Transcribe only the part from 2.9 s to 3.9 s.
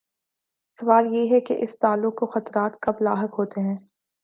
لاحق ہوتے ہیں؟